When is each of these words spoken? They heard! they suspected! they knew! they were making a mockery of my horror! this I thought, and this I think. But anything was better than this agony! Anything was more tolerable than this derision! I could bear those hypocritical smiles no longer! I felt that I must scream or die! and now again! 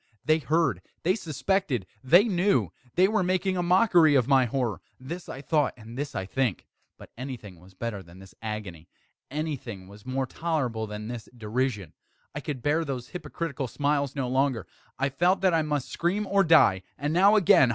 They 0.25 0.39
heard! 0.39 0.81
they 1.03 1.13
suspected! 1.13 1.85
they 2.03 2.23
knew! 2.23 2.71
they 2.95 3.07
were 3.07 3.21
making 3.21 3.55
a 3.55 3.61
mockery 3.61 4.15
of 4.15 4.27
my 4.27 4.45
horror! 4.45 4.81
this 4.99 5.29
I 5.29 5.43
thought, 5.43 5.75
and 5.77 5.95
this 5.95 6.15
I 6.15 6.25
think. 6.25 6.65
But 6.97 7.11
anything 7.19 7.59
was 7.59 7.75
better 7.75 8.01
than 8.01 8.17
this 8.17 8.33
agony! 8.41 8.89
Anything 9.29 9.87
was 9.87 10.03
more 10.03 10.25
tolerable 10.25 10.87
than 10.87 11.07
this 11.07 11.29
derision! 11.37 11.93
I 12.33 12.39
could 12.39 12.63
bear 12.63 12.83
those 12.83 13.09
hypocritical 13.09 13.67
smiles 13.67 14.15
no 14.15 14.27
longer! 14.27 14.65
I 14.97 15.09
felt 15.09 15.41
that 15.41 15.53
I 15.53 15.61
must 15.61 15.89
scream 15.91 16.25
or 16.25 16.43
die! 16.43 16.81
and 16.97 17.13
now 17.13 17.35
again! 17.35 17.69